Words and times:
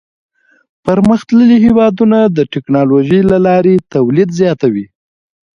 پرمختللي 0.85 1.57
هېوادونه 1.65 2.17
د 2.37 2.39
ټکنالوژۍ 2.53 3.21
له 3.31 3.37
لارې 3.47 3.75
تولید 3.93 4.29
زیاتوي. 4.39 4.85